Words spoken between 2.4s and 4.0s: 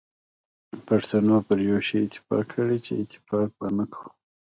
کړی چي اتفاق به نه